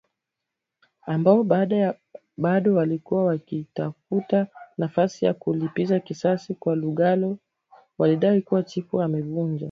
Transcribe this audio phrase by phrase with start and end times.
[1.01, 1.43] ambao
[2.37, 7.37] bado walikuwa wakitafuta nafasi ya kulipiza kisasi cha Lugalo
[7.97, 9.59] walidai kuwa chifu amevunja